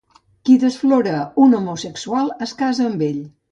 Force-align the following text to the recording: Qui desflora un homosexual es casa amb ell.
Qui 0.47 0.55
desflora 0.63 1.19
un 1.45 1.53
homosexual 1.59 2.35
es 2.49 2.57
casa 2.65 2.91
amb 2.91 3.07
ell. 3.13 3.25